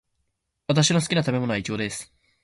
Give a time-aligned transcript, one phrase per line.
[0.67, 2.11] 私の好きな食べ物はイチゴです。